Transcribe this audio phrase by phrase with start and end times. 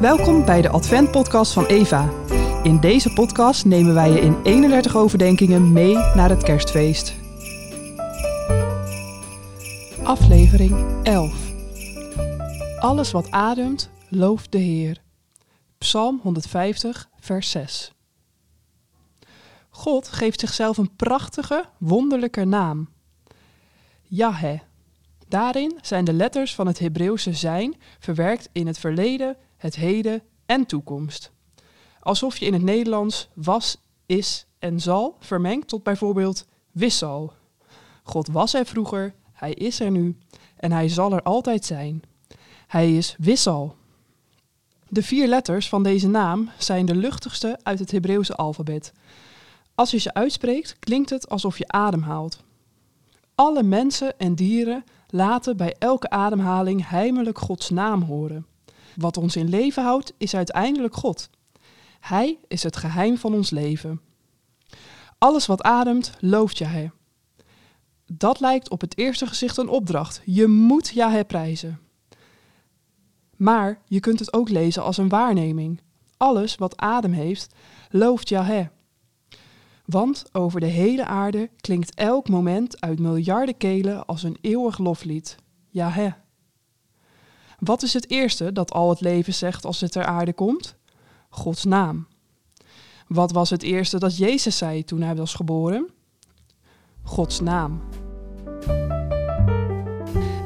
[0.00, 2.10] Welkom bij de Advent-podcast van Eva.
[2.62, 7.14] In deze podcast nemen wij je in 31 overdenkingen mee naar het kerstfeest.
[10.02, 11.52] Aflevering 11.
[12.78, 15.02] Alles wat ademt, looft de Heer.
[15.78, 17.92] Psalm 150, vers 6.
[19.70, 22.88] God geeft zichzelf een prachtige, wonderlijke naam.
[24.02, 24.60] Yahweh.
[25.28, 30.66] Daarin zijn de letters van het Hebreeuwse zijn verwerkt in het verleden, het heden en
[30.66, 31.32] toekomst.
[32.00, 37.32] Alsof je in het Nederlands was, is en zal vermengt tot bijvoorbeeld wissal.
[38.02, 40.16] God was er vroeger, hij is er nu
[40.56, 42.02] en hij zal er altijd zijn.
[42.66, 43.76] Hij is wissal.
[44.88, 48.92] De vier letters van deze naam zijn de luchtigste uit het Hebreeuwse alfabet.
[49.74, 52.42] Als je ze uitspreekt, klinkt het alsof je ademhaalt.
[53.34, 58.46] Alle mensen en dieren laten bij elke ademhaling heimelijk Gods naam horen.
[58.96, 61.30] Wat ons in leven houdt, is uiteindelijk God.
[62.00, 64.00] Hij is het geheim van ons leven.
[65.18, 66.90] Alles wat ademt, looft Yahweh.
[68.12, 70.22] Dat lijkt op het eerste gezicht een opdracht.
[70.24, 71.80] Je moet Yahweh prijzen.
[73.36, 75.80] Maar je kunt het ook lezen als een waarneming.
[76.16, 77.54] Alles wat adem heeft,
[77.90, 78.66] looft Yahweh.
[79.84, 85.36] Want over de hele aarde klinkt elk moment uit miljarden kelen als een eeuwig loflied.
[85.68, 86.12] Yahweh.
[87.60, 90.76] Wat is het eerste dat al het leven zegt als het ter aarde komt?
[91.28, 92.06] Gods naam.
[93.06, 95.88] Wat was het eerste dat Jezus zei toen hij was geboren?
[97.02, 97.80] Gods naam.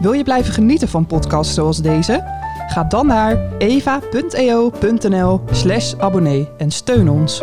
[0.00, 2.42] Wil je blijven genieten van podcasts zoals deze?
[2.68, 7.42] Ga dan naar eva.eo.nl/slash abonnee en steun ons.